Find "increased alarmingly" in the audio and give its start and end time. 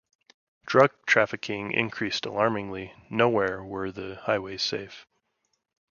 1.73-2.91